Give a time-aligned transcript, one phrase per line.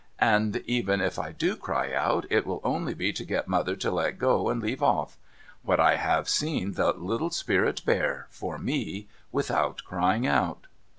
[0.17, 3.91] And even if I do cry out, it will only be to get mother to
[3.91, 5.15] let go and leave off.'
[5.61, 10.65] What I have seen the little spirit bear— for me— without crying out